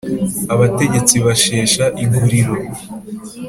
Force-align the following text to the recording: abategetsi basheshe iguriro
abategetsi 0.53 1.15
basheshe 1.25 1.83
iguriro 2.03 2.55